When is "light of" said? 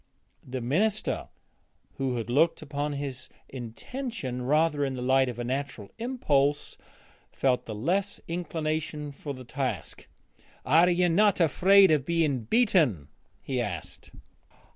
5.03-5.37